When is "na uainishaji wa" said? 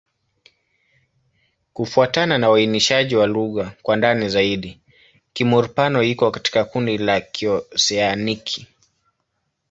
2.37-3.27